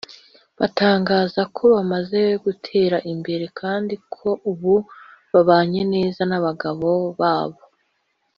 [0.59, 4.75] batangaza ko bamaze gutera imbere kandi ko ubu
[5.31, 7.61] babanye neza n’abagabo babo